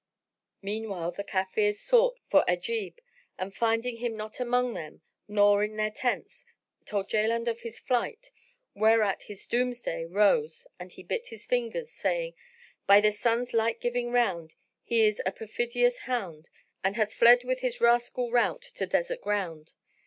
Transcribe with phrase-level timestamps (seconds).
[0.63, 2.95] Meanwhile the Kafirs sought for Ajib
[3.37, 6.43] and finding him not among them nor in their tents,
[6.85, 8.31] told Jaland of his flight,
[8.73, 12.33] whereat his Doomsday rose and he bit his fingers, saying,
[12.87, 16.49] "By the Sun's light giving round, he is a perfidious hound
[16.83, 19.73] and hath fled with his rascal rout to desert ground.